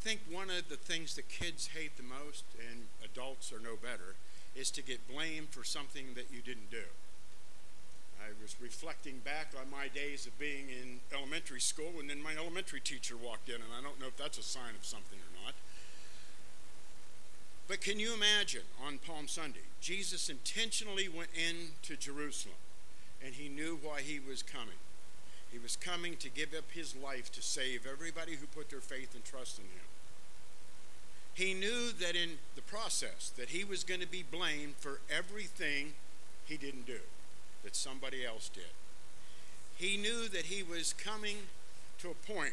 [0.00, 4.16] think one of the things that kids hate the most, and adults are no better,
[4.56, 6.88] is to get blamed for something that you didn't do.
[8.20, 12.32] I was reflecting back on my days of being in elementary school, and then my
[12.36, 15.44] elementary teacher walked in, and I don't know if that's a sign of something or
[15.44, 15.54] not.
[17.68, 22.58] But can you imagine on Palm Sunday, Jesus intentionally went into Jerusalem,
[23.24, 24.80] and he knew why he was coming.
[25.52, 29.14] He was coming to give up his life to save everybody who put their faith
[29.14, 29.89] and trust in him.
[31.40, 35.94] He knew that in the process that he was going to be blamed for everything
[36.44, 36.98] he didn't do,
[37.64, 38.74] that somebody else did.
[39.74, 41.36] He knew that he was coming
[42.00, 42.52] to a point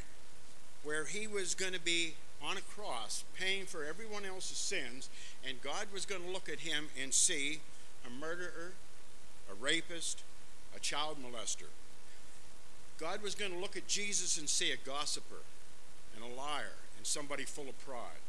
[0.85, 5.09] where he was going to be on a cross paying for everyone else's sins,
[5.45, 7.59] and God was going to look at him and see
[8.05, 8.71] a murderer,
[9.51, 10.23] a rapist,
[10.73, 11.71] a child molester.
[12.97, 15.43] God was going to look at Jesus and see a gossiper
[16.15, 18.21] and a liar and somebody full of pride.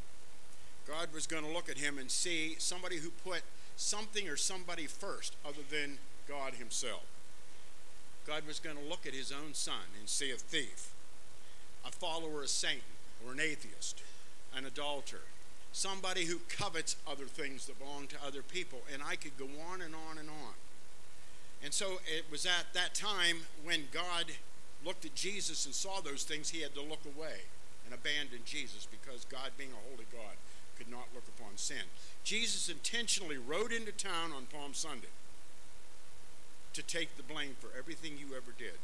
[0.89, 3.43] God was going to look at him and see somebody who put
[3.77, 7.05] something or somebody first other than God himself.
[8.27, 10.91] God was going to look at his own son and see a thief,
[11.87, 12.81] a follower of Satan,
[13.25, 14.03] or an atheist,
[14.57, 15.21] an adulterer,
[15.73, 18.81] somebody who covets other things that belong to other people.
[18.93, 20.55] And I could go on and on and on.
[21.63, 24.27] And so it was at that time when God
[24.85, 27.43] looked at Jesus and saw those things, he had to look away
[27.85, 30.37] and abandon Jesus because God, being a holy God,
[30.79, 31.91] could not look upon sin.
[32.25, 35.13] Jesus intentionally rode into town on Palm Sunday
[36.73, 38.79] to take the blame for everything you ever did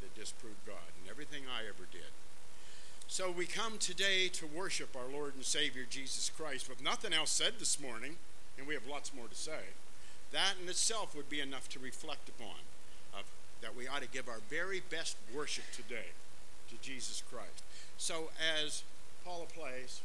[0.00, 2.14] that disproved God and everything I ever did.
[3.08, 7.30] So we come today to worship our Lord and Savior Jesus Christ with nothing else
[7.30, 8.16] said this morning,
[8.56, 9.74] and we have lots more to say.
[10.30, 12.60] That in itself would be enough to reflect upon
[13.18, 13.24] of,
[13.62, 16.12] that we ought to give our very best worship today
[16.68, 17.64] to Jesus Christ.
[17.96, 18.82] So as
[19.24, 20.02] Paula plays,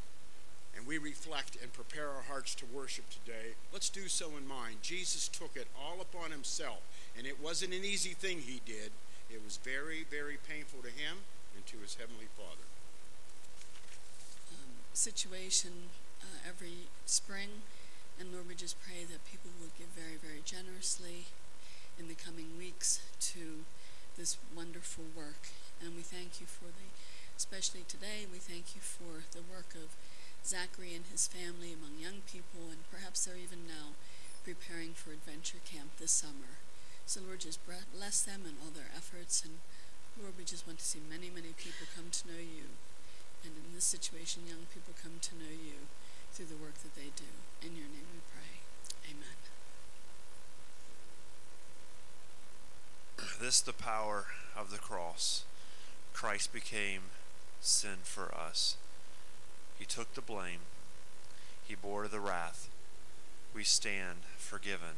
[0.76, 4.78] and we reflect and prepare our hearts to worship today, let's do so in mind.
[4.82, 6.82] Jesus took it all upon himself,
[7.18, 8.92] and it wasn't an easy thing he did.
[9.30, 11.26] It was very, very painful to him
[11.56, 12.66] and to his heavenly Father.
[14.52, 17.64] Um, situation uh, every spring,
[18.20, 21.26] and Lord, we just pray that people will give very, very generously
[22.00, 23.02] in the coming weeks
[23.34, 23.66] to
[24.18, 25.50] this wonderful work.
[25.82, 26.88] And we thank you for the,
[27.38, 29.98] especially today, we thank you for the work of
[30.46, 33.96] Zachary and his family among young people, and perhaps they're even now
[34.44, 36.60] preparing for adventure camp this summer.
[37.06, 39.44] So, Lord, just bless them and all their efforts.
[39.44, 39.60] And,
[40.20, 42.76] Lord, we just want to see many, many people come to know you.
[43.44, 45.88] And in this situation, young people come to know you
[46.32, 47.32] through the work that they do.
[47.62, 48.64] In your name we pray.
[49.08, 49.36] Amen.
[53.40, 55.44] This the power of the cross.
[56.14, 57.02] Christ became
[57.60, 58.78] sin for us.
[59.84, 60.62] He took the blame.
[61.68, 62.70] He bore the wrath.
[63.54, 64.96] We stand forgiven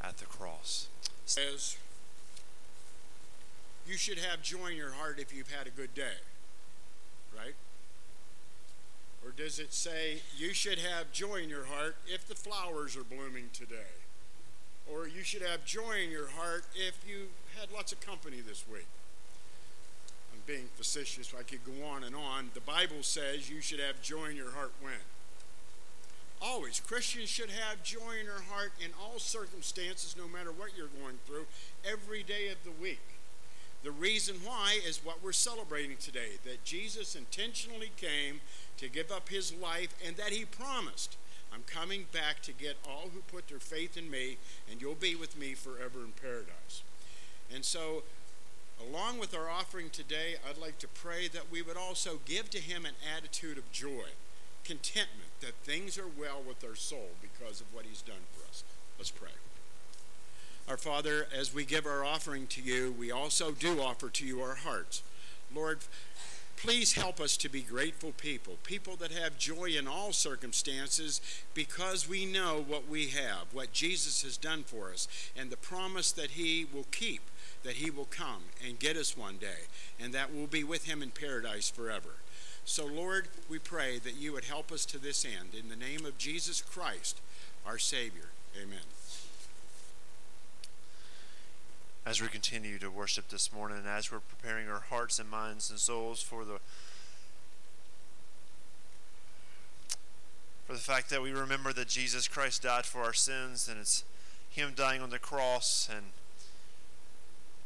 [0.00, 0.88] at the cross.
[1.26, 1.76] Says,
[3.86, 6.16] you should have joy in your heart if you've had a good day,
[7.36, 7.52] right?
[9.22, 13.04] Or does it say, you should have joy in your heart if the flowers are
[13.04, 14.00] blooming today?
[14.90, 17.26] Or you should have joy in your heart if you
[17.60, 18.86] had lots of company this week?
[20.50, 22.50] Being facetious, I could go on and on.
[22.54, 24.94] The Bible says you should have joy in your heart when?
[26.42, 26.80] Always.
[26.80, 31.18] Christians should have joy in their heart in all circumstances, no matter what you're going
[31.24, 31.46] through,
[31.88, 32.98] every day of the week.
[33.84, 38.40] The reason why is what we're celebrating today that Jesus intentionally came
[38.78, 41.16] to give up his life and that he promised,
[41.54, 44.38] I'm coming back to get all who put their faith in me,
[44.68, 46.82] and you'll be with me forever in paradise.
[47.54, 48.02] And so
[48.88, 52.58] Along with our offering today, I'd like to pray that we would also give to
[52.58, 54.08] Him an attitude of joy,
[54.64, 58.64] contentment, that things are well with our soul because of what He's done for us.
[58.98, 59.30] Let's pray.
[60.68, 64.40] Our Father, as we give our offering to you, we also do offer to you
[64.40, 65.02] our hearts.
[65.54, 65.80] Lord,
[66.56, 71.20] please help us to be grateful people, people that have joy in all circumstances
[71.54, 76.12] because we know what we have, what Jesus has done for us, and the promise
[76.12, 77.22] that He will keep
[77.62, 79.68] that he will come and get us one day,
[79.98, 82.16] and that we'll be with him in paradise forever.
[82.64, 85.54] So, Lord, we pray that you would help us to this end.
[85.58, 87.20] In the name of Jesus Christ,
[87.66, 88.30] our Savior.
[88.56, 88.78] Amen.
[92.06, 95.78] As we continue to worship this morning, as we're preparing our hearts and minds and
[95.78, 96.58] souls for the
[100.66, 104.04] for the fact that we remember that Jesus Christ died for our sins, and it's
[104.48, 106.06] Him dying on the cross and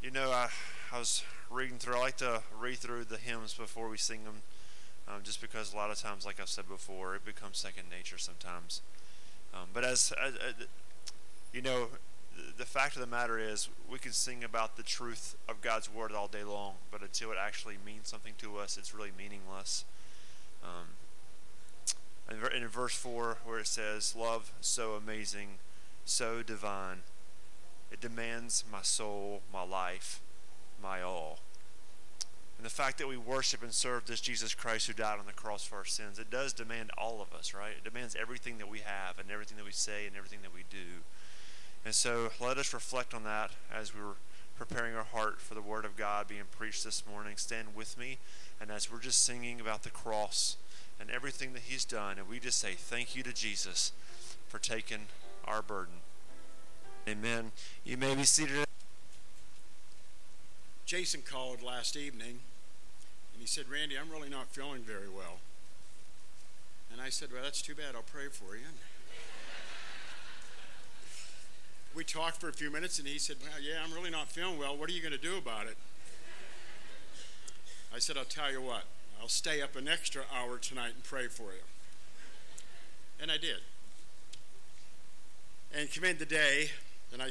[0.05, 0.51] you know, I,
[0.93, 4.43] I was reading through, I like to read through the hymns before we sing them
[5.09, 8.19] um, just because a lot of times, like I've said before, it becomes second nature
[8.19, 8.83] sometimes.
[9.55, 10.35] Um, but as, as,
[11.55, 11.87] you know,
[12.59, 16.13] the fact of the matter is, we can sing about the truth of God's word
[16.13, 19.87] all day long, but until it actually means something to us, it's really meaningless.
[20.63, 20.89] Um,
[22.55, 25.59] in verse 4, where it says, Love so amazing,
[26.05, 26.99] so divine,
[27.95, 30.21] it demands my soul, my life,
[30.83, 31.39] my all.
[32.59, 35.33] And the fact that we worship and serve this Jesus Christ who died on the
[35.33, 37.71] cross for our sins, it does demand all of us, right?
[37.71, 40.65] It demands everything that we have and everything that we say and everything that we
[40.69, 41.05] do.
[41.85, 44.17] And so let us reflect on that as we're
[44.59, 47.37] preparing our heart for the Word of God being preached this morning.
[47.37, 48.19] Stand with me,
[48.61, 50.57] and as we're just singing about the cross
[50.99, 53.93] and everything that He's done, and we just say thank you to Jesus
[54.49, 55.07] for taking
[55.45, 56.04] our burden.
[57.07, 57.53] Amen.
[57.85, 58.65] You may be seated.
[60.87, 62.39] Jason called last evening
[63.33, 65.39] and he said, Randy, I'm really not feeling very well.
[66.91, 67.95] And I said, Well, that's too bad.
[67.95, 68.63] I'll pray for you.
[71.95, 74.59] we talked for a few minutes and he said, Well, yeah, I'm really not feeling
[74.59, 74.75] well.
[74.75, 75.77] What are you going to do about it?
[77.95, 78.85] I said, I'll tell you what,
[79.21, 81.65] I'll stay up an extra hour tonight and pray for you.
[83.21, 83.61] And I did.
[85.77, 86.71] And in the day,
[87.15, 87.31] and I,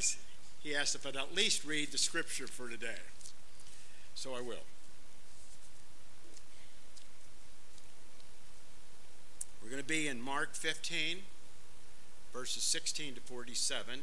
[0.62, 3.02] he asked if I'd at least read the scripture for today.
[4.14, 4.64] So I will.
[9.62, 11.18] We're going to be in Mark 15,
[12.32, 14.00] verses 16 to 47.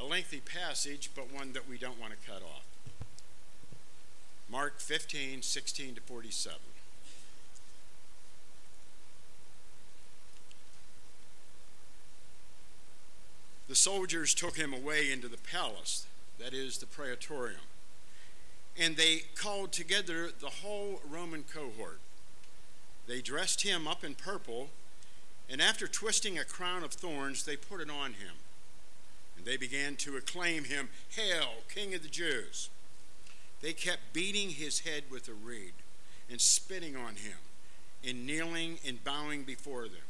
[0.00, 2.66] A lengthy passage, but one that we don't want to cut off.
[4.50, 6.58] Mark 15, 16 to 47.
[13.68, 16.06] The soldiers took him away into the palace,
[16.38, 17.60] that is, the praetorium
[18.78, 21.98] and they called together the whole Roman cohort.
[23.06, 24.68] They dressed him up in purple,
[25.50, 28.36] and after twisting a crown of thorns, they put it on him.
[29.36, 32.70] And they began to acclaim him, Hail, King of the Jews!
[33.60, 35.72] They kept beating his head with a reed
[36.30, 37.38] and spitting on him,
[38.06, 40.07] and kneeling and bowing before them.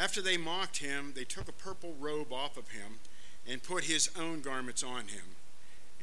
[0.00, 3.00] After they mocked him, they took a purple robe off of him
[3.46, 5.36] and put his own garments on him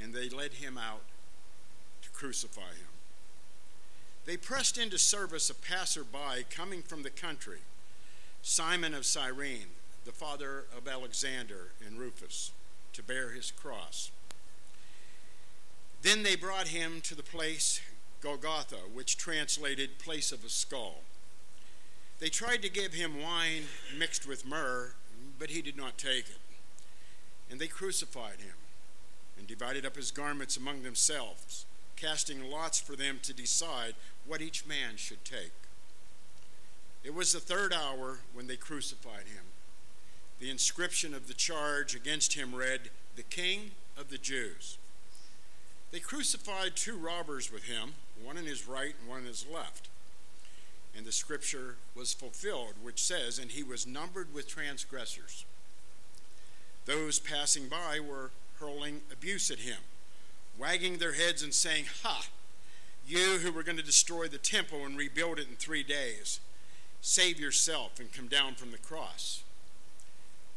[0.01, 1.01] and they led him out
[2.03, 2.93] to crucify him.
[4.25, 7.59] They pressed into service a passerby coming from the country,
[8.43, 9.71] Simon of Cyrene,
[10.05, 12.51] the father of Alexander and Rufus,
[12.93, 14.11] to bear his cross.
[16.03, 17.81] Then they brought him to the place
[18.21, 21.01] Golgotha, which translated place of a skull.
[22.19, 23.63] They tried to give him wine
[23.95, 24.93] mixed with myrrh,
[25.37, 26.39] but he did not take it.
[27.49, 28.55] And they crucified him
[29.37, 31.65] and divided up his garments among themselves,
[31.95, 33.93] casting lots for them to decide
[34.25, 35.53] what each man should take.
[37.03, 39.45] It was the third hour when they crucified him.
[40.39, 44.77] The inscription of the charge against him read, The King of the Jews.
[45.91, 49.87] They crucified two robbers with him, one in his right and one in his left.
[50.97, 55.45] And the scripture was fulfilled, which says, And he was numbered with transgressors.
[56.85, 59.77] Those passing by were hurling abuse at him,
[60.57, 62.25] wagging their heads and saying, Ha!
[63.07, 66.39] You who were going to destroy the temple and rebuild it in three days,
[66.99, 69.43] save yourself and come down from the cross.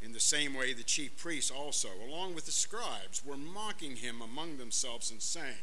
[0.03, 4.23] In the same way, the chief priests also, along with the scribes, were mocking him
[4.23, 5.63] among themselves and saying,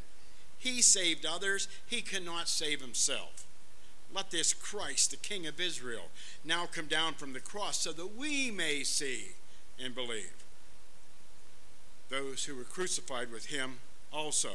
[0.60, 3.47] He saved others, he cannot save himself.
[4.14, 6.10] Let this Christ, the King of Israel,
[6.44, 9.34] now come down from the cross so that we may see
[9.84, 10.34] and believe
[12.10, 13.80] those who were crucified with him
[14.14, 14.52] also,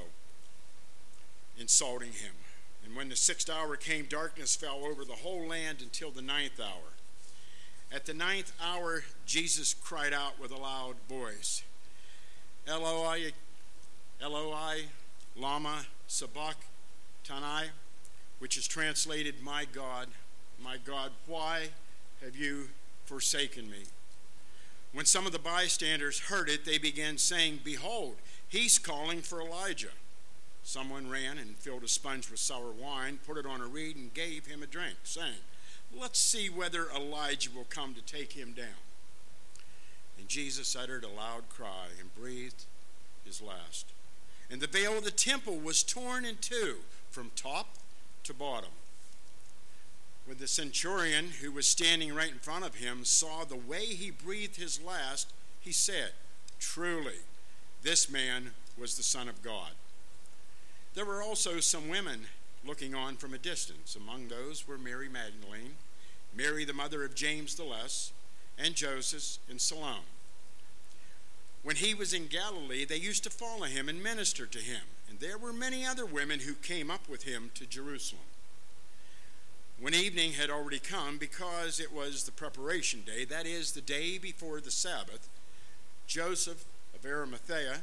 [1.59, 2.33] insulting him.
[2.85, 6.59] And when the sixth hour came, darkness fell over the whole land until the ninth
[6.59, 6.95] hour.
[7.93, 11.63] At the ninth hour, Jesus cried out with a loud voice,
[12.67, 13.33] Eloi,
[14.21, 14.87] Eloi,
[15.37, 17.69] lama sabachthani,
[18.39, 20.09] which is translated, My God,
[20.63, 21.69] my God, why
[22.23, 22.69] have you
[23.05, 23.85] forsaken me?
[24.93, 28.17] When some of the bystanders heard it, they began saying, Behold,
[28.49, 29.89] he's calling for Elijah.
[30.63, 34.15] Someone ran and filled a sponge with sour wine, put it on a reed, and
[34.15, 35.41] gave him a drink, saying,
[35.99, 38.67] Let's see whether Elijah will come to take him down.
[40.19, 42.65] And Jesus uttered a loud cry and breathed
[43.25, 43.87] his last.
[44.51, 46.77] And the veil of the temple was torn in two
[47.11, 47.77] from top
[48.25, 48.71] to bottom
[50.27, 54.11] when the centurion who was standing right in front of him saw the way he
[54.11, 56.13] breathed his last, he said,
[56.59, 57.21] Truly,
[57.83, 59.73] this man was the Son of God.
[60.95, 62.27] There were also some women
[62.65, 63.97] looking on from a distance.
[63.97, 65.75] Among those were Mary Magdalene,
[66.35, 68.13] Mary the mother of James the Less,
[68.59, 70.05] and Joseph and Salome.
[71.63, 75.21] When he was in Galilee, they used to follow him and minister to him, and
[75.21, 78.23] there were many other women who came up with him to Jerusalem.
[79.79, 84.17] When evening had already come, because it was the preparation day, that is, the day
[84.17, 85.29] before the Sabbath,
[86.07, 86.65] Joseph
[86.95, 87.81] of Arimathea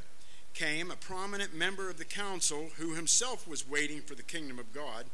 [0.54, 4.72] came, a prominent member of the council who himself was waiting for the kingdom of
[4.72, 5.04] God,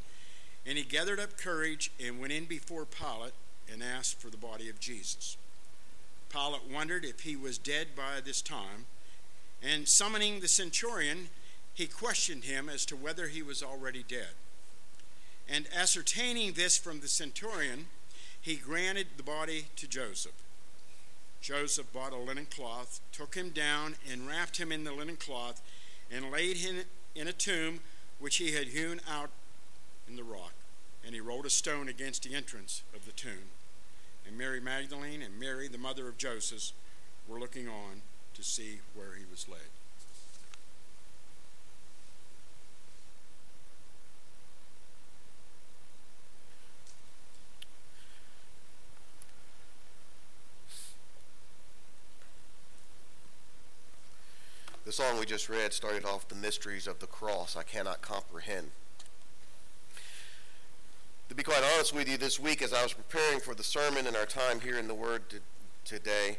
[0.64, 3.34] and he gathered up courage and went in before Pilate
[3.70, 5.36] and asked for the body of Jesus.
[6.30, 8.86] Pilate wondered if he was dead by this time,
[9.62, 11.28] and summoning the centurion,
[11.76, 14.32] he questioned him as to whether he was already dead.
[15.46, 17.86] And ascertaining this from the centurion,
[18.40, 20.32] he granted the body to Joseph.
[21.42, 25.60] Joseph bought a linen cloth, took him down, and wrapped him in the linen cloth,
[26.10, 26.78] and laid him
[27.14, 27.80] in a tomb
[28.18, 29.28] which he had hewn out
[30.08, 30.54] in the rock.
[31.04, 33.50] And he rolled a stone against the entrance of the tomb.
[34.26, 36.72] And Mary Magdalene and Mary, the mother of Joseph,
[37.28, 38.00] were looking on
[38.32, 39.75] to see where he was laid.
[54.86, 58.70] The song we just read started off the mysteries of the cross I cannot comprehend.
[61.28, 64.06] To be quite honest with you, this week as I was preparing for the sermon
[64.06, 65.40] and our time here in the Word to,
[65.84, 66.38] today,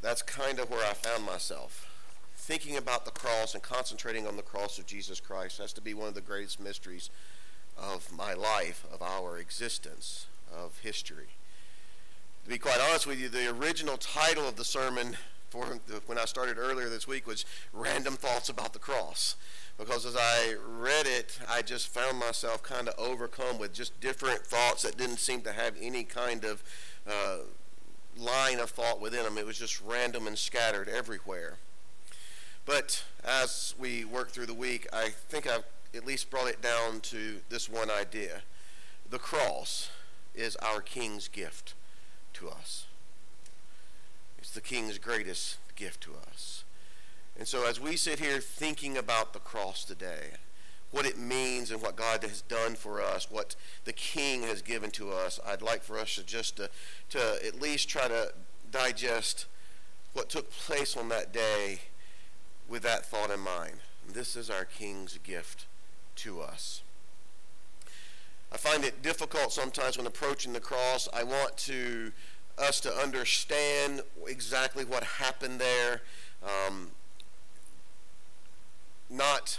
[0.00, 1.90] that's kind of where I found myself.
[2.36, 5.92] Thinking about the cross and concentrating on the cross of Jesus Christ has to be
[5.92, 7.10] one of the greatest mysteries
[7.76, 10.26] of my life, of our existence,
[10.56, 11.30] of history.
[12.44, 15.16] To be quite honest with you, the original title of the sermon
[15.50, 15.66] for
[16.06, 19.36] when I started earlier this week was random thoughts about the cross.
[19.76, 24.46] Because as I read it, I just found myself kind of overcome with just different
[24.46, 26.62] thoughts that didn't seem to have any kind of
[27.06, 27.38] uh,
[28.16, 29.38] line of thought within them.
[29.38, 31.58] It was just random and scattered everywhere.
[32.66, 35.64] But as we work through the week, I think I've
[35.94, 38.42] at least brought it down to this one idea.
[39.08, 39.90] The cross
[40.34, 41.74] is our King's gift
[42.34, 42.86] to us.
[44.50, 46.64] It's the King's greatest gift to us.
[47.38, 50.30] And so, as we sit here thinking about the cross today,
[50.90, 53.54] what it means and what God has done for us, what
[53.84, 56.68] the King has given to us, I'd like for us to just to,
[57.10, 58.32] to at least try to
[58.72, 59.46] digest
[60.14, 61.82] what took place on that day
[62.68, 63.76] with that thought in mind.
[64.12, 65.66] This is our King's gift
[66.16, 66.82] to us.
[68.50, 71.08] I find it difficult sometimes when approaching the cross.
[71.14, 72.10] I want to
[72.58, 76.02] us to understand exactly what happened there.
[76.42, 76.88] Um,
[79.08, 79.58] not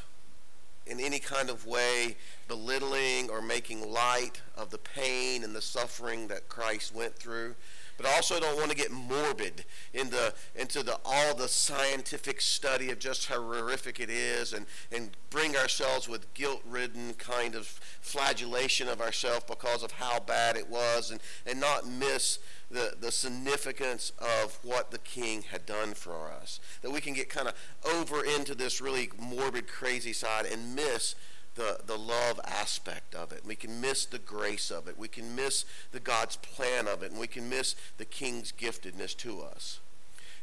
[0.88, 2.16] in any kind of way
[2.48, 7.56] belittling or making light of the pain and the suffering that Christ went through
[8.02, 12.90] but also don't want to get morbid in the, into the, all the scientific study
[12.90, 17.68] of just how horrific it is and, and bring ourselves with guilt-ridden kind of
[18.02, 22.40] flagellation of ourselves because of how bad it was and, and not miss
[22.72, 26.60] the, the significance of what the king had done for us.
[26.82, 27.54] That we can get kind of
[27.86, 31.16] over into this really morbid, crazy side and miss
[31.56, 33.46] the, the love aspect of it.
[33.46, 34.98] We can miss the grace of it.
[34.98, 37.12] We can miss the God's plan of it.
[37.12, 39.80] And we can miss the King's giftedness to us.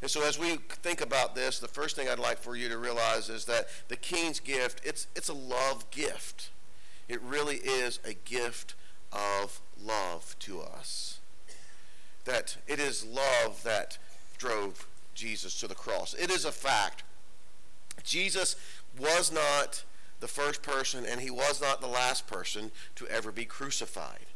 [0.01, 2.79] And so as we think about this, the first thing I'd like for you to
[2.79, 6.51] realize is that the King's gift, it's, it's a love gift.
[7.09, 8.75] It really is a gift
[9.13, 11.08] of love to us.
[12.29, 13.97] That it is love that
[14.37, 16.13] drove Jesus to the cross.
[16.13, 17.03] It is a fact.
[18.05, 18.55] Jesus
[18.99, 19.83] was not
[20.21, 24.27] the first person, and he was not the last person to ever be crucified.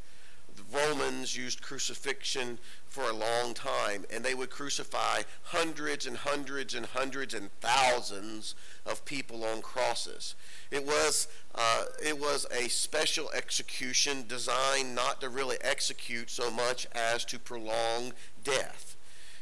[0.56, 2.58] The Romans used crucifixion
[2.92, 8.54] for a long time, and they would crucify hundreds and hundreds and hundreds and thousands
[8.84, 10.34] of people on crosses.
[10.70, 16.86] It was, uh, it was a special execution designed not to really execute so much
[16.94, 18.12] as to prolong
[18.44, 18.96] death.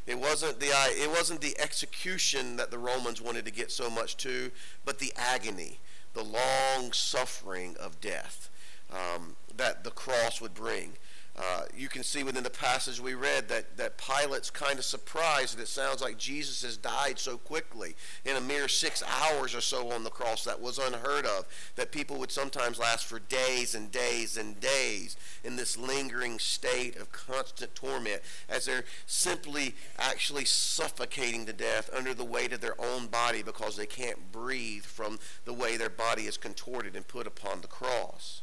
[0.07, 4.17] It wasn't the it wasn't the execution that the Romans wanted to get so much
[4.17, 4.51] to,
[4.83, 5.79] but the agony
[6.13, 8.49] the long suffering of death
[8.91, 10.93] um, that the cross would bring.
[11.37, 15.57] Uh, you can see within the passage we read that, that Pilate's kind of surprised
[15.57, 17.95] that it sounds like Jesus has died so quickly
[18.25, 20.43] in a mere six hours or so on the cross.
[20.43, 21.45] That was unheard of,
[21.77, 25.15] that people would sometimes last for days and days and days.
[25.43, 32.13] in this lingering state of constant torment, as they're simply actually suffocating to death under
[32.13, 36.23] the weight of their own body because they can't breathe from the way their body
[36.23, 38.41] is contorted and put upon the cross.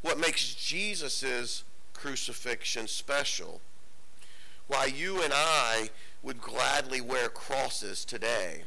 [0.00, 3.60] What makes Jesus' crucifixion special,
[4.66, 5.90] why you and I
[6.22, 8.62] would gladly wear crosses today,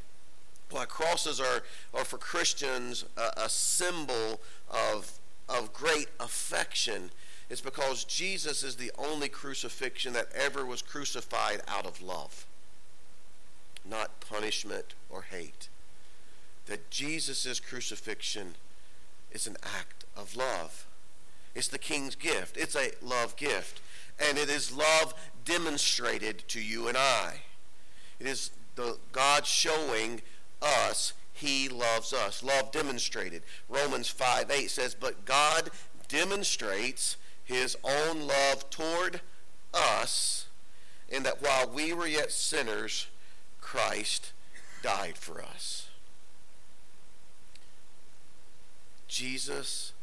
[0.69, 1.63] why crosses are,
[1.93, 7.11] are for Christians a, a symbol of, of great affection
[7.49, 12.45] is because Jesus is the only crucifixion that ever was crucified out of love,
[13.87, 15.69] not punishment or hate.
[16.65, 18.55] That Jesus' crucifixion
[19.31, 20.87] is an act of love.
[21.55, 22.57] It's the king's gift.
[22.57, 23.81] It's a love gift.
[24.19, 25.13] And it is love
[25.45, 27.41] demonstrated to you and I.
[28.19, 30.21] It is the God showing
[30.61, 32.43] us he loves us.
[32.43, 33.43] Love demonstrated.
[33.67, 35.69] Romans 5 8 says, But God
[36.07, 39.21] demonstrates his own love toward
[39.73, 40.47] us
[41.09, 43.07] in that while we were yet sinners,
[43.61, 44.31] Christ
[44.81, 45.89] died for us.
[49.07, 49.93] Jesus,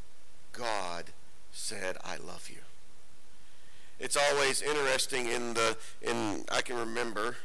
[0.52, 1.12] God,
[1.52, 2.59] said, I love you.
[4.00, 7.37] It's always interesting in the in I can remember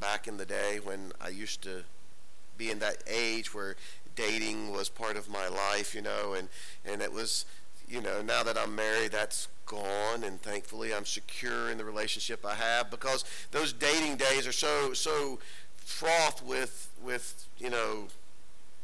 [0.00, 1.84] back in the day when I used to
[2.58, 3.76] be in that age where
[4.16, 6.48] dating was part of my life, you know, and
[6.84, 7.44] and it was,
[7.88, 12.44] you know, now that I'm married, that's gone, and thankfully I'm secure in the relationship
[12.44, 15.38] I have because those dating days are so so
[15.76, 18.08] fraught with with you know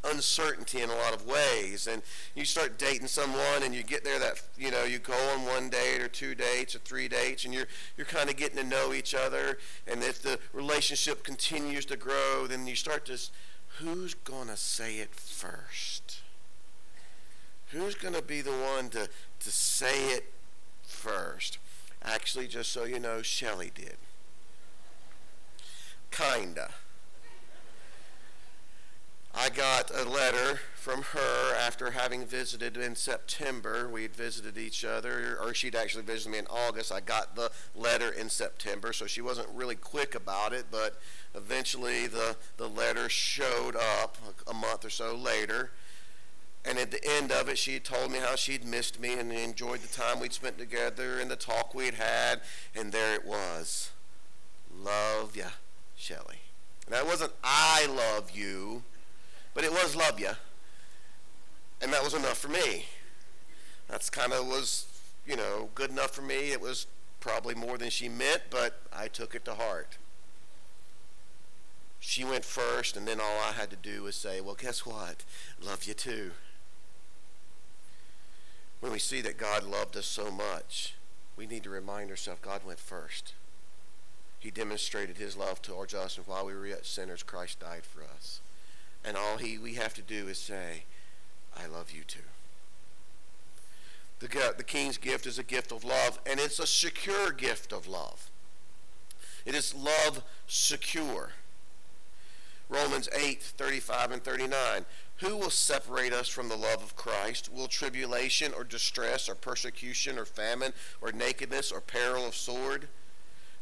[0.05, 1.87] uncertainty in a lot of ways.
[1.87, 2.03] And
[2.35, 5.69] you start dating someone and you get there that, you know, you go on one
[5.69, 8.93] date or two dates or three dates and you're, you're kind of getting to know
[8.93, 9.59] each other.
[9.87, 13.19] And if the relationship continues to grow, then you start to,
[13.79, 14.15] who's
[14.49, 16.21] to say it first?
[17.71, 19.09] Who's to be the one to,
[19.41, 20.33] to say it
[20.83, 21.59] first?
[22.03, 23.97] Actually, just so you know, Shelly did.
[26.11, 26.71] Kinda.
[29.35, 33.89] I got a letter from her after having visited in September.
[33.89, 36.91] We'd visited each other, or she'd actually visited me in August.
[36.91, 40.99] I got the letter in September, so she wasn't really quick about it, but
[41.35, 45.73] eventually the, the letter showed up a, month or so later.
[46.65, 49.31] And at the end of it, she had told me how she'd missed me and
[49.31, 52.41] enjoyed the time we'd spent together and the talk we'd had.
[52.75, 53.91] And there it was.
[54.75, 55.51] Love ya,
[55.97, 56.41] Shelly.
[56.87, 58.85] And that wasn't I love you
[59.59, 60.31] but it was love you.
[61.83, 62.87] And that was enough for me.
[63.89, 64.87] That's kind of was,
[65.27, 66.53] you know, good enough for me.
[66.53, 66.87] It was
[67.19, 69.99] probably more than she meant, but I took it to heart.
[71.99, 75.25] She went first, and then all I had to do was say, well, guess what?
[75.61, 76.31] Love you too.
[78.79, 80.95] When we see that God loved us so much,
[81.37, 83.33] we need to remind ourselves God went first.
[84.39, 88.05] He demonstrated his love towards us, and while we were yet sinners, Christ died for
[88.05, 88.41] us.
[89.09, 90.85] And all he we have to do is say,
[91.57, 92.21] I love you too.
[94.19, 97.87] The, the king's gift is a gift of love, and it's a secure gift of
[97.87, 98.31] love.
[99.47, 101.31] It is love secure.
[102.69, 104.85] Romans 8, 35 and 39.
[105.21, 107.51] Who will separate us from the love of Christ?
[107.51, 112.89] Will tribulation or distress or persecution or famine or nakedness or peril of sword?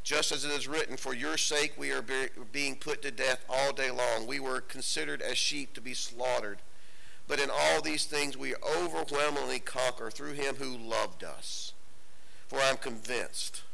[0.06, 3.44] Just as it is written, For your sake we are be- being put to death
[3.48, 4.28] all day long.
[4.28, 6.62] We were considered as sheep to be slaughtered.
[7.26, 11.72] But in all these things we overwhelmingly conquer through him who loved us.
[12.46, 13.64] For I am convinced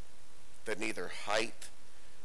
[0.64, 1.68] that neither height,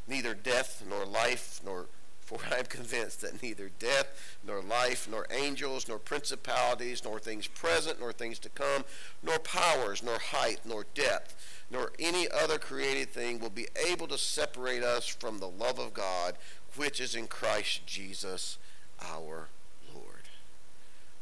[0.07, 1.87] neither death, nor life, nor
[2.21, 7.47] for I am convinced that neither death, nor life, nor angels, nor principalities, nor things
[7.47, 8.85] present, nor things to come,
[9.21, 11.35] nor powers, nor height, nor depth,
[11.69, 15.93] nor any other created thing will be able to separate us from the love of
[15.93, 16.35] God
[16.75, 18.57] which is in Christ Jesus
[19.01, 19.49] our
[19.93, 20.29] Lord.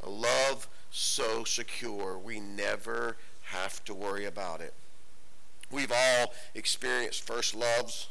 [0.04, 4.74] A love so secure we never have to worry about it.
[5.72, 8.10] We've all experienced first loves.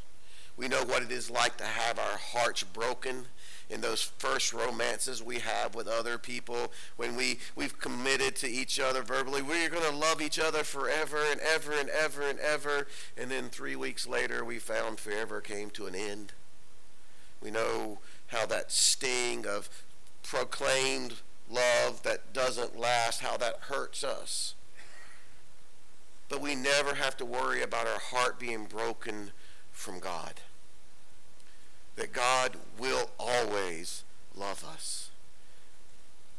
[0.57, 3.27] We know what it is like to have our hearts broken
[3.71, 8.79] in those first romances we have with other people when we, we've committed to each
[8.79, 9.43] other verbally.
[9.43, 12.87] We're going to love each other forever and ever and ever and ever.
[13.17, 16.33] And then three weeks later, we found forever came to an end.
[17.43, 17.99] We know
[18.29, 19.69] how that sting of
[20.23, 21.15] proclaimed
[21.51, 24.55] love that doesn't last, how that hurts us.
[26.29, 29.33] But we never have to worry about our heart being broken
[29.73, 30.41] from God
[31.97, 34.05] that God will always
[34.35, 35.11] love us.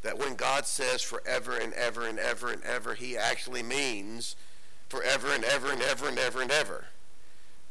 [0.01, 4.35] That when God says forever and ever and ever and ever, he actually means
[4.89, 6.85] forever and ever and ever and ever and ever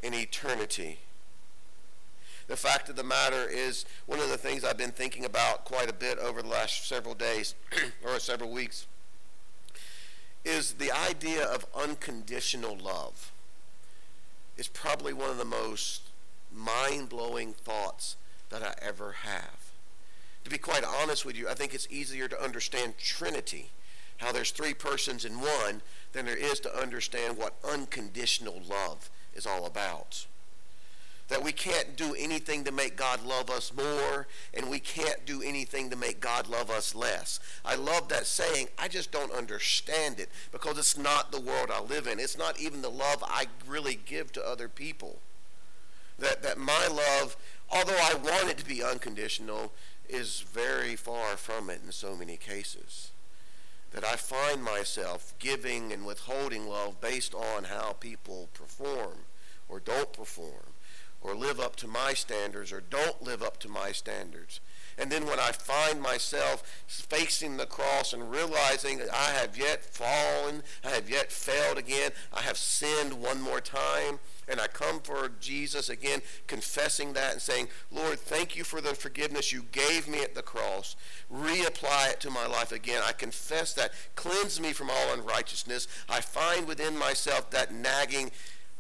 [0.03, 0.99] in eternity.
[2.47, 5.89] The fact of the matter is, one of the things I've been thinking about quite
[5.89, 7.55] a bit over the last several days
[8.05, 8.87] or several weeks
[10.45, 13.33] is the idea of unconditional love.
[14.57, 16.04] Is probably one of the most
[16.55, 18.17] mind blowing thoughts
[18.51, 19.73] that I ever have.
[20.45, 23.71] To be quite honest with you, I think it's easier to understand Trinity,
[24.19, 29.47] how there's three persons in one, than there is to understand what unconditional love is
[29.47, 30.27] all about.
[31.29, 35.41] That we can't do anything to make God love us more, and we can't do
[35.41, 37.41] anything to make God love us less.
[37.65, 38.69] I love that saying.
[38.79, 42.21] I just don't understand it because it's not the world I live in.
[42.21, 45.21] It's not even the love I really give to other people.
[46.19, 47.37] That, that my love,
[47.71, 49.73] although I want it to be unconditional,
[50.09, 53.11] is very far from it in so many cases.
[53.93, 59.19] That I find myself giving and withholding love based on how people perform
[59.69, 60.75] or don't perform
[61.25, 64.61] or live up to my standards or don't live up to my standards.
[64.99, 69.85] And then when I find myself facing the cross and realizing that I have yet
[69.85, 75.01] fallen, I have yet failed again, I have sinned one more time, and I come
[75.01, 80.09] for Jesus again, confessing that and saying, Lord, thank you for the forgiveness you gave
[80.09, 80.97] me at the cross.
[81.33, 83.03] Reapply it to my life again.
[83.05, 83.93] I confess that.
[84.17, 85.89] Cleanse me from all unrighteousness.
[86.09, 88.31] I find within myself that nagging,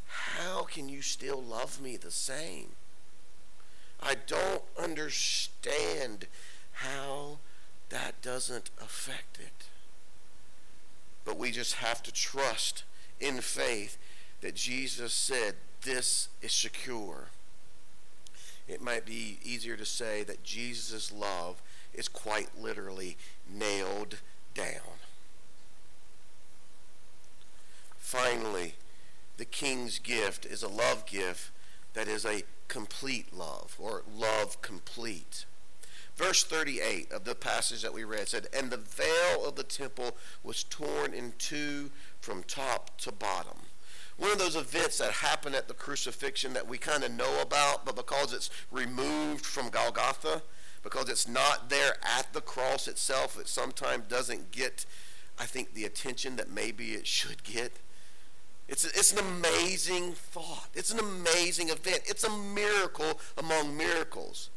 [0.07, 2.73] how can you still love me the same?
[4.03, 6.27] I don't understand
[6.73, 7.39] how
[7.89, 9.67] that doesn't affect it.
[11.25, 12.85] But we just have to trust
[13.21, 13.97] in faith
[14.45, 17.29] that Jesus said, This is secure.
[18.69, 21.63] It might be easier to say that Jesus' love
[21.95, 23.17] is quite literally
[23.51, 24.19] nailed
[24.53, 25.01] down.
[27.97, 28.75] Finally,
[29.39, 31.51] the king's gift is a love gift
[31.95, 35.47] that is a complete love or love complete.
[36.17, 40.19] Verse 38 of the passage that we read said, And the veil of the temple
[40.43, 43.64] was torn in two from top to bottom.
[44.17, 47.85] One of those events that happen at the crucifixion that we kind of know about,
[47.85, 50.43] but because it's removed from Golgotha,
[50.83, 54.87] because it's not there at the cross itself, it sometimes doesn't get,
[55.39, 57.73] I think, the attention that maybe it should get.
[58.69, 60.69] It's, it's an amazing thought.
[60.75, 62.03] It's an amazing event.
[62.07, 64.51] It's a miracle among miracles.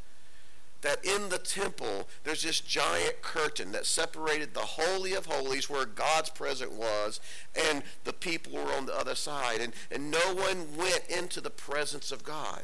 [0.82, 5.86] That in the temple, there's this giant curtain that separated the Holy of Holies, where
[5.86, 7.20] God's presence was,
[7.56, 9.60] and the people were on the other side.
[9.60, 12.64] And, and no one went into the presence of God.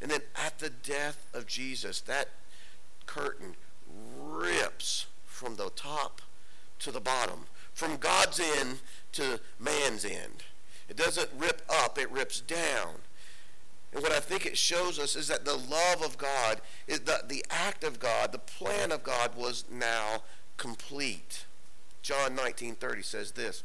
[0.00, 2.30] And then at the death of Jesus, that
[3.06, 3.54] curtain
[4.18, 6.22] rips from the top
[6.80, 8.80] to the bottom, from God's end
[9.12, 10.44] to man's end.
[10.88, 13.01] It doesn't rip up, it rips down.
[13.92, 17.44] And what I think it shows us is that the love of God, the, the
[17.50, 20.22] act of God, the plan of God was now
[20.56, 21.44] complete.
[22.00, 23.62] John 19:30 says this.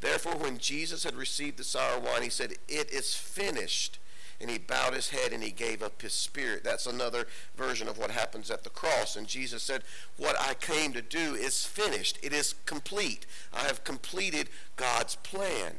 [0.00, 3.98] Therefore, when Jesus had received the sour wine, he said, It is finished.
[4.40, 6.64] And he bowed his head and he gave up his spirit.
[6.64, 9.14] That's another version of what happens at the cross.
[9.14, 9.82] And Jesus said,
[10.16, 12.18] What I came to do is finished.
[12.22, 13.26] It is complete.
[13.52, 15.74] I have completed God's plan.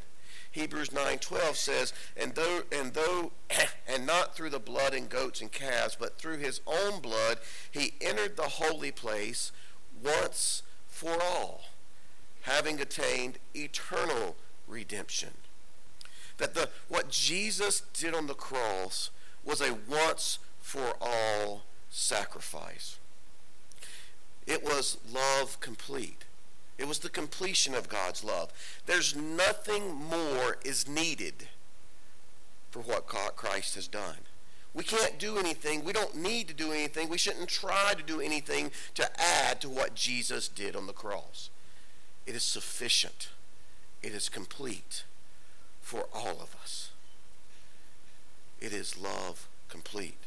[0.51, 3.31] Hebrews 9:12 says, "And though and though
[3.87, 7.39] and not through the blood and goats and calves, but through his own blood
[7.71, 9.51] he entered the holy place
[10.01, 11.65] once for all,
[12.41, 14.35] having attained eternal
[14.67, 15.37] redemption."
[16.37, 19.09] That the what Jesus did on the cross
[19.43, 22.97] was a once for all sacrifice.
[24.47, 26.20] It was love complete.
[26.81, 28.51] It was the completion of God's love.
[28.87, 31.47] There's nothing more is needed
[32.71, 34.17] for what Christ has done.
[34.73, 35.83] We can't do anything.
[35.83, 37.07] We don't need to do anything.
[37.07, 41.51] We shouldn't try to do anything to add to what Jesus did on the cross.
[42.25, 43.29] It is sufficient.
[44.01, 45.03] It is complete
[45.81, 46.89] for all of us.
[48.59, 50.17] It is love complete.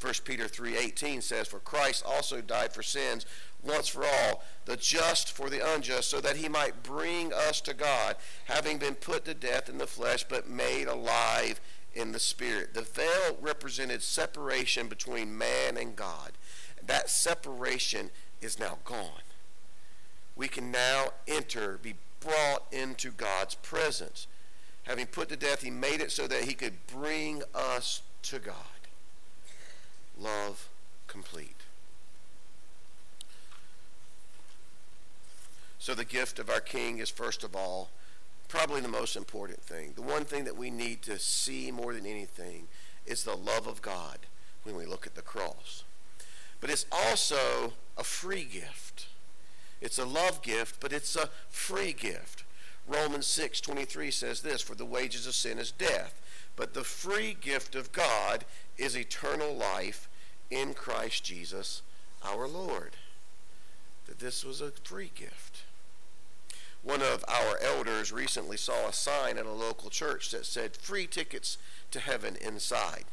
[0.00, 3.24] 1 Peter 3:18 says for Christ also died for sins
[3.62, 7.74] once for all, the just for the unjust, so that he might bring us to
[7.74, 11.60] God, having been put to death in the flesh, but made alive
[11.94, 12.74] in the spirit.
[12.74, 16.32] The veil represented separation between man and God.
[16.84, 19.22] That separation is now gone.
[20.34, 24.26] We can now enter, be brought into God's presence.
[24.84, 28.56] Having put to death, he made it so that he could bring us to God.
[30.18, 30.68] Love
[31.06, 31.61] complete.
[35.82, 37.90] So the gift of our King is first of all
[38.46, 42.06] probably the most important thing, the one thing that we need to see more than
[42.06, 42.68] anything,
[43.04, 44.18] is the love of God
[44.62, 45.82] when we look at the cross.
[46.60, 49.08] But it's also a free gift.
[49.80, 52.44] It's a love gift, but it's a free gift.
[52.86, 56.22] Romans 6:23 says this, for the wages of sin is death,
[56.54, 58.44] but the free gift of God
[58.78, 60.08] is eternal life
[60.48, 61.82] in Christ Jesus
[62.24, 62.92] our Lord.
[64.06, 65.51] That this was a free gift.
[66.82, 71.06] One of our elders recently saw a sign at a local church that said free
[71.06, 71.58] tickets
[71.92, 73.04] to heaven inside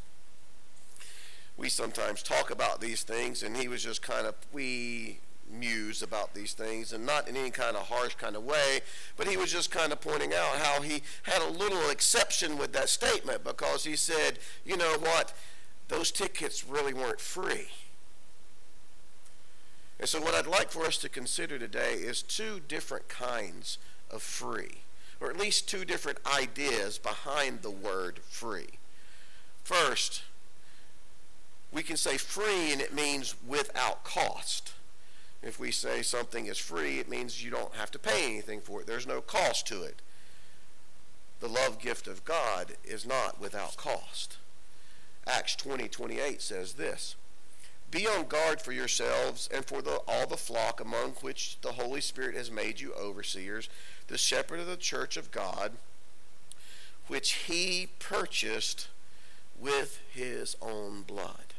[1.60, 5.19] we sometimes talk about these things, and he was just kind of, we
[5.51, 8.79] muse about these things, and not in any kind of harsh kind of way,
[9.17, 12.71] but he was just kind of pointing out how he had a little exception with
[12.71, 15.34] that statement because he said, you know what,
[15.89, 17.67] those tickets really weren't free.
[19.99, 23.77] And so, what I'd like for us to consider today is two different kinds
[24.09, 24.83] of free,
[25.19, 28.79] or at least two different ideas behind the word free.
[29.63, 30.23] First,
[31.71, 34.73] we can say free and it means without cost.
[35.43, 38.81] If we say something is free, it means you don't have to pay anything for
[38.81, 38.88] it.
[38.88, 40.01] There's no cost to it.
[41.39, 44.38] The love gift of God is not without cost.
[45.25, 47.15] Acts 20, 28 says this
[47.91, 52.02] Be on guard for yourselves and for the, all the flock among which the Holy
[52.02, 53.67] Spirit has made you overseers,
[54.08, 55.73] the shepherd of the church of God,
[57.08, 58.89] which he purchased
[59.60, 61.54] with his own blood.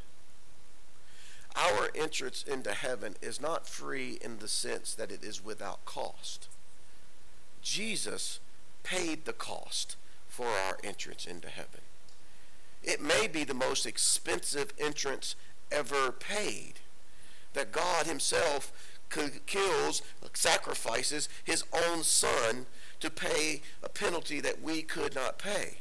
[1.57, 6.49] Our entrance into heaven is not free in the sense that it is without cost.
[7.61, 8.39] Jesus
[8.85, 9.97] paid the cost
[10.29, 11.81] for our entrance into heaven.
[12.83, 15.35] It may be the most expensive entrance
[15.71, 16.75] ever paid.
[17.55, 18.73] That God Himself
[19.47, 20.03] kills,
[20.35, 22.67] sacrifices His own Son
[23.01, 25.79] to pay a penalty that we could not pay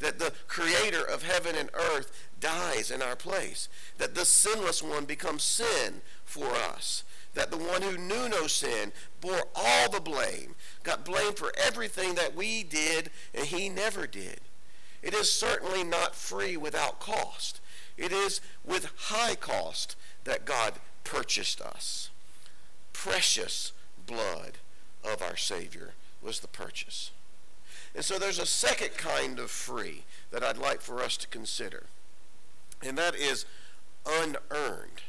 [0.00, 3.68] that the creator of heaven and earth dies in our place,
[3.98, 8.92] that the sinless one becomes sin for us, that the one who knew no sin
[9.20, 14.40] bore all the blame, got blamed for everything that we did and he never did.
[15.02, 17.60] It is certainly not free without cost.
[17.98, 22.10] It is with high cost that God purchased us.
[22.92, 23.72] Precious
[24.06, 24.58] blood
[25.04, 27.10] of our Savior was the purchase.
[27.94, 31.86] And so there's a second kind of free that I'd like for us to consider,
[32.82, 33.44] and that is
[34.06, 35.02] unearned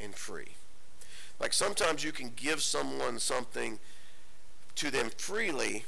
[0.00, 0.52] and free.
[1.40, 3.78] Like sometimes you can give someone something
[4.76, 5.84] to them freely,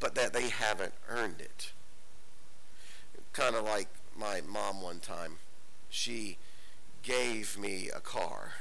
[0.00, 1.72] but that they haven't earned it.
[3.32, 5.38] Kind of like my mom one time.
[5.88, 6.38] She
[7.02, 8.52] gave me a car,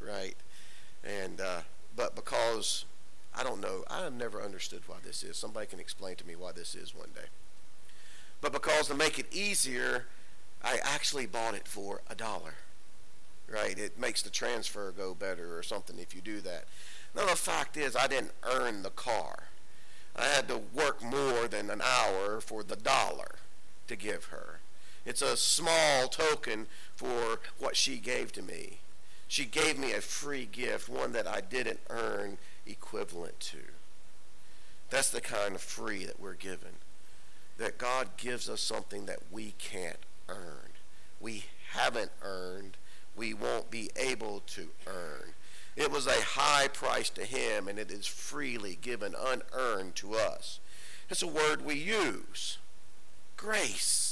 [0.00, 0.36] right?
[1.02, 1.60] And uh,
[1.96, 2.84] but because
[3.36, 3.84] I don't know.
[3.90, 5.36] I have never understood why this is.
[5.36, 7.28] Somebody can explain to me why this is one day.
[8.40, 10.06] But because to make it easier,
[10.62, 12.54] I actually bought it for a dollar.
[13.50, 13.78] Right?
[13.78, 16.64] It makes the transfer go better or something if you do that.
[17.14, 19.44] Now, the fact is, I didn't earn the car.
[20.16, 23.36] I had to work more than an hour for the dollar
[23.88, 24.60] to give her.
[25.04, 28.78] It's a small token for what she gave to me.
[29.28, 33.58] She gave me a free gift, one that I didn't earn equivalent to.
[34.90, 36.76] That's the kind of free that we're given.
[37.58, 40.70] That God gives us something that we can't earn.
[41.20, 42.76] We haven't earned.
[43.16, 45.34] We won't be able to earn.
[45.76, 50.60] It was a high price to him, and it is freely given, unearned to us.
[51.10, 52.58] It's a word we use
[53.36, 54.03] grace.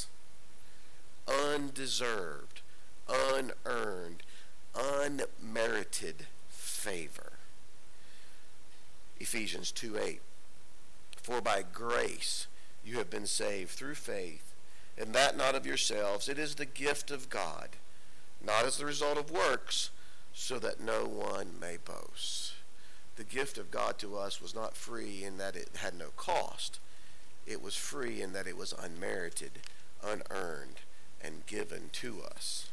[1.27, 2.63] Undeserved,
[3.09, 4.23] unearned,
[4.75, 7.33] unmerited favor.
[9.21, 10.21] Ephesians 2 8.
[11.23, 12.49] For by grace
[12.85, 14.53] you have been saved through faith,
[14.99, 16.29] and that not of yourselves.
[16.29, 17.71] It is the gift of God,
[18.45, 19.91] not as the result of works,
[20.33, 22.55] so that no one may boast.
[23.17, 26.81] The gift of God to us was not free in that it had no cost.
[27.47, 29.61] It was free in that it was unmerited,
[30.03, 30.81] unearned,
[31.23, 32.71] and given to us.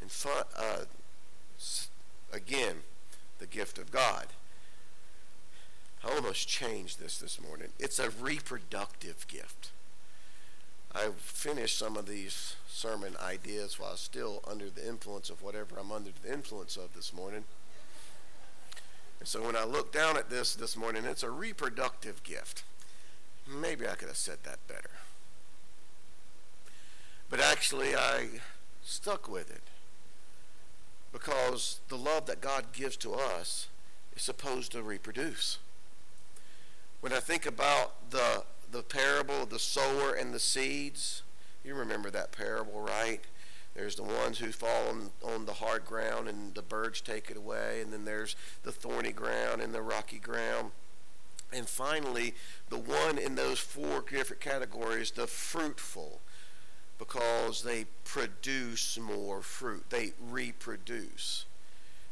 [0.00, 0.10] And
[0.56, 0.84] uh,
[2.32, 2.76] again,
[3.38, 4.26] the gift of God.
[6.04, 7.68] I almost changed this this morning.
[7.78, 9.70] It's a reproductive gift.
[10.94, 15.90] I finished some of these sermon ideas while still under the influence of whatever I'm
[15.90, 17.44] under the influence of this morning.
[19.18, 22.62] And so when I look down at this this morning, it's a reproductive gift.
[23.48, 24.90] Maybe I could have said that better.
[27.34, 28.28] But actually, I
[28.80, 29.64] stuck with it
[31.10, 33.66] because the love that God gives to us
[34.14, 35.58] is supposed to reproduce.
[37.00, 41.24] When I think about the the parable of the sower and the seeds.
[41.64, 43.20] You remember that parable, right?
[43.74, 47.36] There's the ones who fall on, on the hard ground and the birds take it
[47.36, 50.70] away, and then there's the thorny ground and the rocky ground.
[51.52, 52.34] And finally,
[52.68, 56.20] the one in those four different categories, the fruitful,
[56.98, 59.84] because they produce more fruit.
[59.90, 61.46] They reproduce.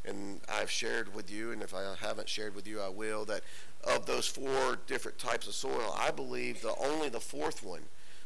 [0.05, 3.43] And I've shared with you, and if I haven't shared with you, I will, that
[3.85, 7.83] of those four different types of soil, I believe the only the fourth one,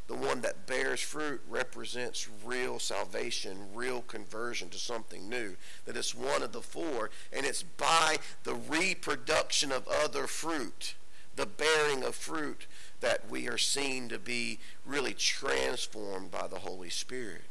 [0.06, 5.56] the one that bears fruit, represents real salvation, real conversion to something new.
[5.84, 10.94] That it's one of the four, and it's by the reproduction of other fruit,
[11.34, 12.66] the bearing of fruit,
[13.00, 17.44] that we are seen to be really transformed by the Holy Spirit.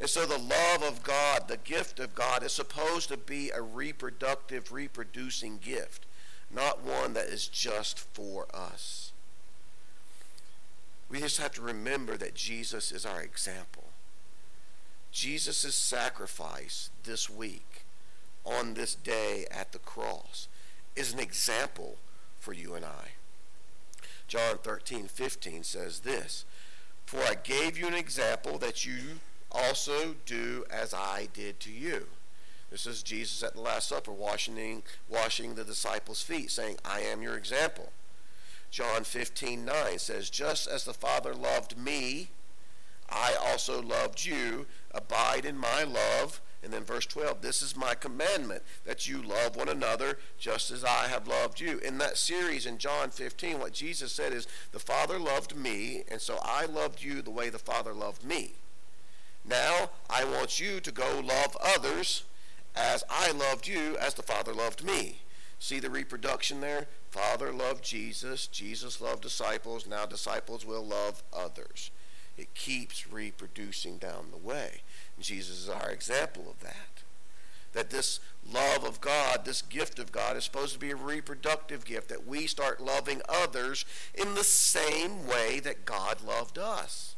[0.00, 3.62] And so the love of God, the gift of God, is supposed to be a
[3.62, 6.06] reproductive, reproducing gift
[6.54, 9.12] not one that is just for us.
[11.10, 13.84] We just have to remember that Jesus is our example.
[15.10, 17.84] Jesus' sacrifice this week,
[18.44, 20.48] on this day at the cross,
[20.96, 21.96] is an example
[22.38, 23.12] for you and I.
[24.26, 26.44] John 13, 15 says this
[27.04, 29.20] For I gave you an example that you
[29.52, 32.06] also do as I did to you.
[32.70, 37.22] This is Jesus at the Last Supper washing, washing the disciples' feet, saying, I am
[37.22, 37.92] your example.
[38.70, 42.30] John 15, 9 says, Just as the Father loved me,
[43.08, 44.66] I also loved you.
[44.90, 46.40] Abide in my love.
[46.64, 50.82] And then verse 12, this is my commandment, that you love one another just as
[50.82, 51.78] I have loved you.
[51.78, 56.20] In that series in John 15, what Jesus said is, the Father loved me, and
[56.22, 58.52] so I loved you the way the Father loved me.
[59.44, 62.24] Now I want you to go love others
[62.74, 65.18] as I loved you, as the Father loved me.
[65.58, 66.88] See the reproduction there?
[67.10, 71.90] Father loved Jesus, Jesus loved disciples, now disciples will love others.
[72.36, 74.82] It keeps reproducing down the way.
[75.20, 77.02] Jesus is our example of that.
[77.72, 78.20] That this
[78.52, 82.26] love of God, this gift of God, is supposed to be a reproductive gift, that
[82.26, 87.14] we start loving others in the same way that God loved us.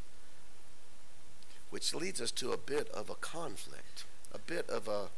[1.70, 5.08] Which leads us to a bit of a conflict, a bit of a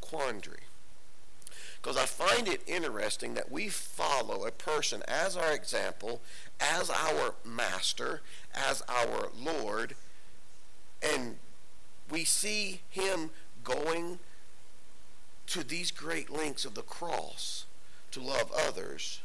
[0.00, 0.62] quandary.
[1.80, 6.20] Because I find it interesting that we follow a person as our example,
[6.60, 8.20] as our master,
[8.54, 9.94] as our Lord,
[11.02, 11.36] and
[12.10, 13.30] we see him
[13.64, 14.18] going
[15.46, 17.66] to these great lengths of the cross
[18.12, 19.20] to love others.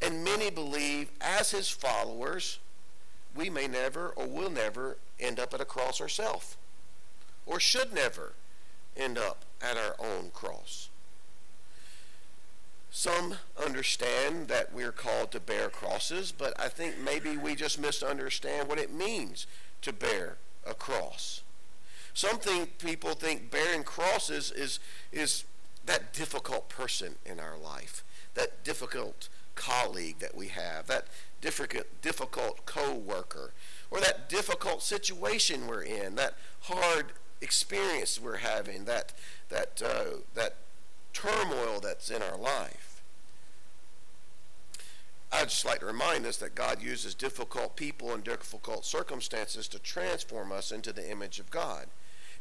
[0.00, 2.58] And many believe, as his followers,
[3.34, 6.56] we may never or will never end up at a cross ourselves,
[7.46, 8.34] or should never
[8.96, 10.87] end up at our own cross.
[12.90, 18.68] Some understand that we're called to bear crosses, but I think maybe we just misunderstand
[18.68, 19.46] what it means
[19.82, 21.42] to bear a cross.
[22.14, 24.80] Some think, people think bearing crosses is,
[25.12, 25.44] is
[25.86, 28.02] that difficult person in our life,
[28.34, 31.06] that difficult colleague that we have, that
[31.40, 33.52] difficult, difficult co-worker,
[33.90, 37.06] or that difficult situation we're in, that hard
[37.40, 39.12] experience we're having, that
[39.48, 40.56] that uh, that
[41.18, 43.02] turmoil that's in our life.
[45.32, 49.78] I'd just like to remind us that God uses difficult people and difficult circumstances to
[49.78, 51.86] transform us into the image of God.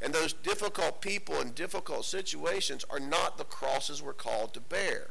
[0.02, 5.10] And those difficult people and difficult situations are not the crosses we're called to bear.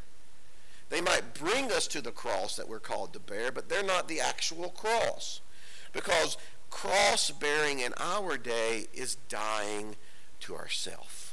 [0.88, 4.06] They might bring us to the cross that we're called to bear, but they're not
[4.06, 5.40] the actual cross.
[5.92, 6.36] Because
[6.70, 9.96] cross bearing in our day is dying
[10.40, 11.25] to ourself.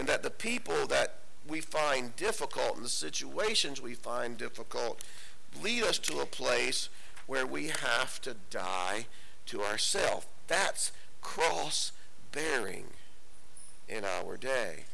[0.00, 5.04] And that the people that we find difficult and the situations we find difficult
[5.62, 6.88] lead us to a place
[7.26, 9.04] where we have to die
[9.44, 10.26] to ourselves.
[10.46, 11.92] That's cross
[12.32, 12.86] bearing
[13.90, 14.84] in our day.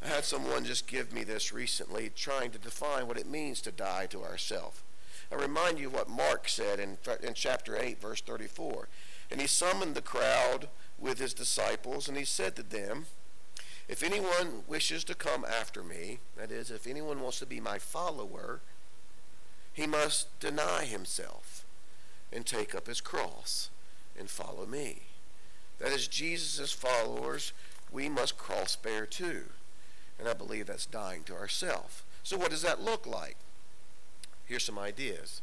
[0.00, 3.72] I had someone just give me this recently, trying to define what it means to
[3.72, 4.82] die to ourselves.
[5.32, 8.86] I remind you what Mark said in, in chapter 8, verse 34.
[9.32, 13.06] And he summoned the crowd with his disciples, and he said to them,
[13.92, 17.78] If anyone wishes to come after me, that is, if anyone wants to be my
[17.78, 18.62] follower,
[19.70, 21.66] he must deny himself
[22.32, 23.68] and take up his cross
[24.18, 25.02] and follow me.
[25.78, 27.52] That is, Jesus' followers,
[27.92, 29.42] we must cross bear too.
[30.18, 32.02] And I believe that's dying to ourself.
[32.22, 33.36] So what does that look like?
[34.46, 35.42] Here's some ideas.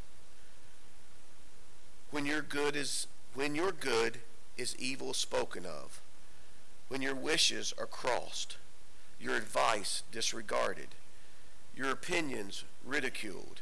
[2.10, 4.22] When your good is when your good
[4.58, 6.02] is evil spoken of,
[6.90, 8.58] when your wishes are crossed,
[9.20, 10.90] your advice disregarded,
[11.76, 13.62] your opinions ridiculed,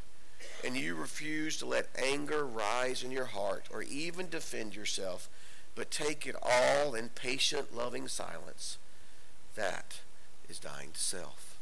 [0.65, 5.29] and you refuse to let anger rise in your heart or even defend yourself,
[5.75, 8.77] but take it all in patient, loving silence,
[9.55, 9.99] that
[10.49, 11.57] is dying to self.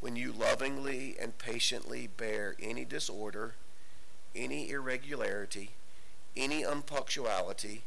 [0.00, 3.54] When you lovingly and patiently bear any disorder,
[4.34, 5.70] any irregularity,
[6.36, 7.82] any unpunctuality,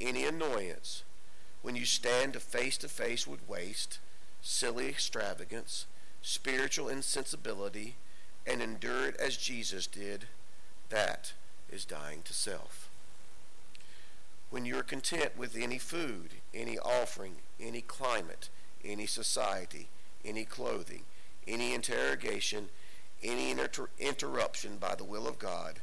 [0.00, 1.02] any annoyance,
[1.66, 3.98] when you stand face to face with waste,
[4.40, 5.86] silly extravagance,
[6.22, 7.96] spiritual insensibility,
[8.46, 10.26] and endure it as Jesus did,
[10.90, 11.32] that
[11.68, 12.88] is dying to self.
[14.48, 18.48] When you are content with any food, any offering, any climate,
[18.84, 19.88] any society,
[20.24, 21.02] any clothing,
[21.48, 22.68] any interrogation,
[23.24, 25.80] any inter- interruption by the will of God,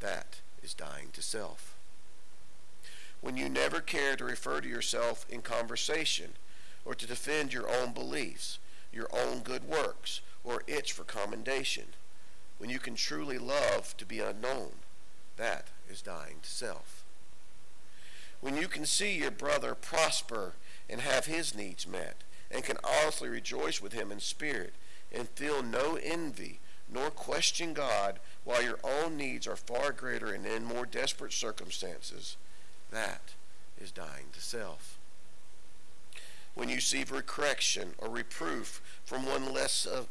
[0.00, 1.73] that is dying to self.
[3.24, 6.32] When you never care to refer to yourself in conversation
[6.84, 8.58] or to defend your own beliefs,
[8.92, 11.84] your own good works, or itch for commendation,
[12.58, 14.72] when you can truly love to be unknown,
[15.38, 17.02] that is dying to self.
[18.42, 20.52] When you can see your brother prosper
[20.90, 24.74] and have his needs met, and can honestly rejoice with him in spirit,
[25.10, 26.60] and feel no envy
[26.92, 32.36] nor question God while your own needs are far greater and in more desperate circumstances,
[32.94, 33.34] that
[33.80, 34.98] is dying to self.
[36.54, 40.06] When you see correction or reproof from one, less of,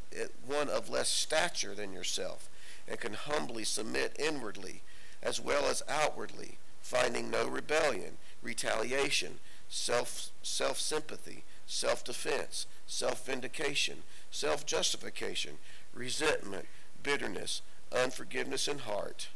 [0.46, 2.50] one of less stature than yourself,
[2.88, 4.82] and can humbly submit inwardly
[5.22, 14.04] as well as outwardly, finding no rebellion, retaliation, self self sympathy, self defense, self vindication,
[14.30, 15.54] self justification,
[15.94, 16.66] resentment,
[17.02, 17.62] bitterness,
[17.92, 19.30] unforgiveness in heart,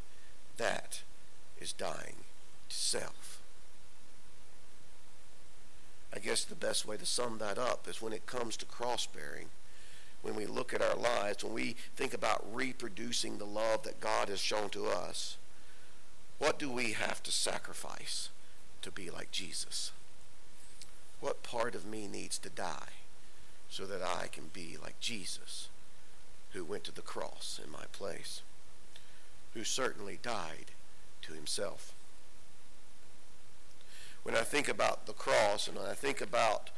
[0.58, 1.02] that
[1.60, 2.16] is dying
[2.70, 3.37] to self.
[6.18, 9.06] I guess the best way to sum that up is when it comes to cross
[9.06, 9.50] bearing,
[10.24, 14.28] when we look at our lives, when we think about reproducing the love that God
[14.30, 15.38] has shown to us,
[16.40, 18.30] what do we have to sacrifice
[18.82, 19.92] to be like Jesus?
[21.20, 22.94] What part of me needs to die
[23.70, 25.70] so that I can be like Jesus,
[26.54, 28.42] who went to the cross in my place,
[29.54, 30.72] who certainly died
[31.22, 31.94] to himself?
[34.24, 36.70] When I think about the cross and I think about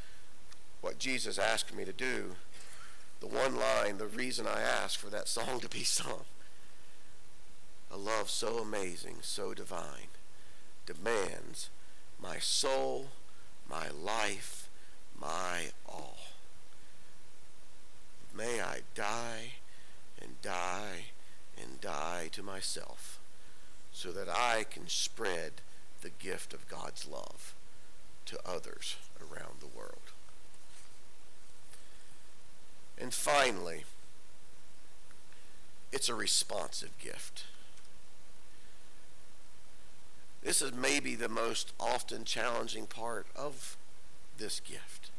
[0.82, 2.36] what Jesus asked me to do,
[3.20, 6.26] the one line, the reason I asked for that song to be sung,
[7.92, 10.10] a love so amazing, so divine,
[10.86, 11.70] demands
[12.22, 13.08] my soul,
[13.70, 14.70] my life,
[15.20, 16.18] my all.
[18.36, 19.54] May I die
[20.22, 21.06] and die
[21.62, 23.20] and die to myself
[23.92, 25.62] so that I can spread
[26.02, 27.54] the gift of God's love
[28.26, 30.12] to others around the world.
[32.98, 33.86] And finally,
[35.92, 37.46] it's a responsive gift.
[40.44, 43.78] This is maybe the most often challenging part of
[44.38, 45.12] this gift.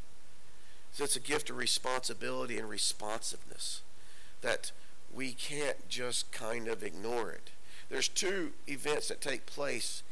[0.93, 3.83] So it's a gift of responsibility and responsiveness
[4.41, 4.72] that
[5.12, 7.51] we can't just kind of ignore it.
[7.89, 10.03] There's two events that take place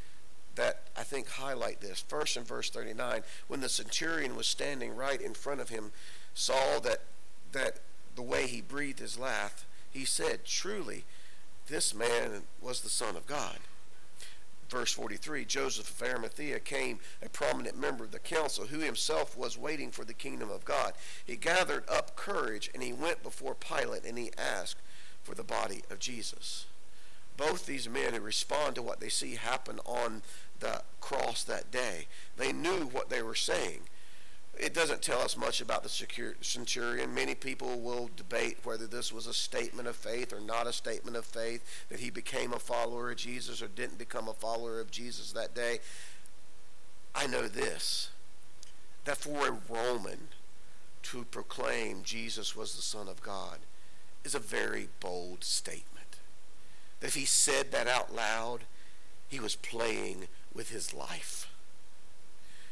[0.59, 2.01] that I think highlight this.
[2.01, 5.93] First, in verse 39, when the centurion was standing right in front of him,
[6.35, 7.01] saw that
[7.53, 7.79] that
[8.15, 11.05] the way he breathed his laugh, he said, "Truly,
[11.69, 13.59] this man was the Son of God."
[14.69, 19.57] verse 43 Joseph of Arimathea came, a prominent member of the council, who himself was
[19.57, 20.93] waiting for the kingdom of God.
[21.25, 24.83] He gathered up courage and he went before Pilate and he asked
[25.23, 26.67] for the body of Jesus.
[27.39, 30.23] Both these men who respond to what they see happen on
[30.61, 32.07] the cross that day,
[32.37, 33.81] they knew what they were saying
[34.59, 37.15] it doesn't tell us much about the centurion.
[37.15, 41.17] Many people will debate whether this was a statement of faith or not a statement
[41.17, 44.91] of faith, that he became a follower of Jesus or didn't become a follower of
[44.91, 45.79] Jesus that day.
[47.15, 48.11] I know this
[49.05, 50.29] that for a Roman
[51.03, 53.59] to proclaim Jesus was the Son of God
[54.23, 56.19] is a very bold statement.
[57.01, 58.65] That if he said that out loud,
[59.27, 61.49] he was playing with his life.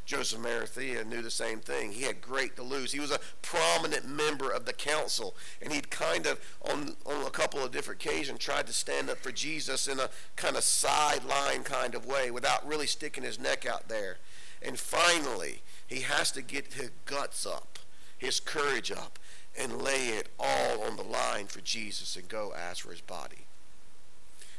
[0.07, 1.91] Joseph Arimathea knew the same thing.
[1.91, 2.93] He had great to lose.
[2.93, 7.31] He was a prominent member of the council, and he'd kind of, on, on a
[7.31, 11.65] couple of different occasions, tried to stand up for Jesus in a kind of sideline
[11.65, 14.19] kind of way without really sticking his neck out there.
[14.63, 17.81] And finally, he has to get his guts up,
[18.17, 19.19] his courage up,
[19.59, 23.47] and lay it all on the line for Jesus and go ask for his body.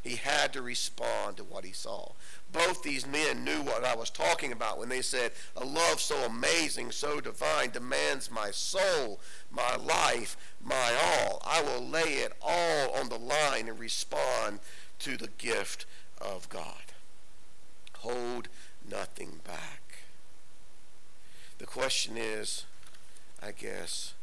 [0.08, 2.14] He had to respond to what he saw.
[2.54, 6.16] Both these men knew what I was talking about when they said, A love so
[6.24, 9.20] amazing, so divine, demands my soul,
[9.52, 11.42] my life, my all.
[11.46, 14.62] I will lay it all on the line and respond
[15.00, 15.86] to the gift
[16.22, 16.94] of God.
[17.98, 18.48] Hold
[18.90, 20.04] nothing back.
[21.58, 22.64] The question is,
[23.44, 24.14] I guess,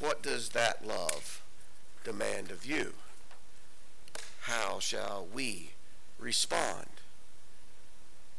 [0.00, 1.40] what does that love
[2.02, 2.94] demand of you?
[4.48, 5.72] How shall we
[6.18, 6.86] respond?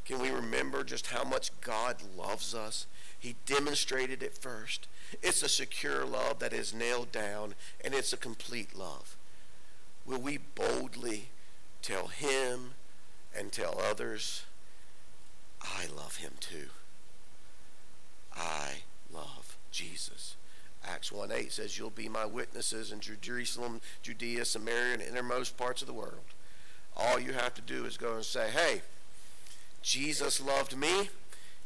[0.06, 2.88] Can we remember just how much God loves us?
[3.20, 4.88] He demonstrated it first.
[5.22, 7.54] It's a secure love that is nailed down,
[7.86, 9.18] and it's a complete love.
[10.04, 11.30] Will we boldly
[11.84, 12.72] tell him
[13.38, 14.46] and tell others,
[15.62, 16.70] I love him too?
[18.36, 18.78] I
[19.14, 20.38] love Jesus.
[20.88, 25.82] Acts 1 8 says, You'll be my witnesses in Jerusalem, Judea, Samaria, and innermost parts
[25.82, 26.34] of the world.
[26.96, 28.82] All you have to do is go and say, Hey,
[29.82, 31.10] Jesus loved me.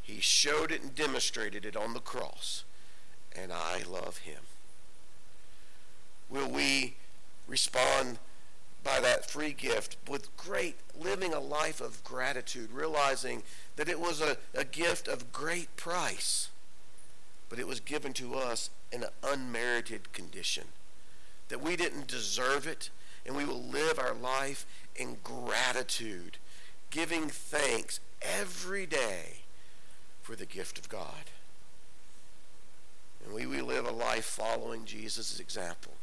[0.01, 2.65] He showed it and demonstrated it on the cross.
[3.35, 4.41] And I love him.
[6.29, 6.95] Will we
[7.47, 8.19] respond
[8.83, 13.43] by that free gift with great living a life of gratitude, realizing
[13.75, 16.49] that it was a, a gift of great price,
[17.53, 20.63] but it was given to us in an unmerited condition,
[21.49, 22.89] that we didn't deserve it,
[23.27, 26.39] and we will live our life in gratitude,
[26.89, 29.41] giving thanks every day
[30.23, 31.29] for the gift of God.
[33.23, 35.93] And we, we live a life following Jesus' example.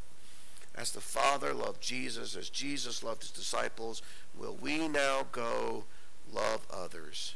[0.77, 4.03] As the Father loved Jesus, as Jesus loved his disciples,
[4.39, 5.83] will we now go
[6.33, 7.35] love others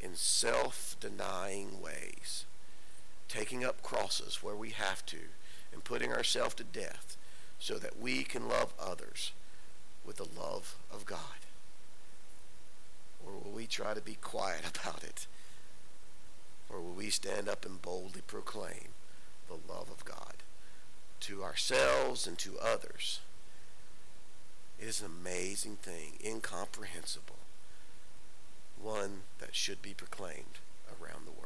[0.00, 2.45] in self denying ways,
[3.28, 5.18] taking up crosses where we have to,
[5.72, 7.16] and putting ourselves to death
[7.58, 9.32] so that we can love others
[10.04, 11.18] with the love of God?
[13.24, 15.26] Or will we try to be quiet about it?
[16.70, 18.88] Or will we stand up and boldly proclaim
[19.48, 20.42] the love of God
[21.20, 23.20] to ourselves and to others?
[24.78, 27.38] It is an amazing thing, incomprehensible,
[28.80, 30.58] one that should be proclaimed
[30.88, 31.45] around the world.